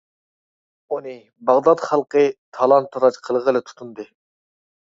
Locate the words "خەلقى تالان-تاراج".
1.89-3.21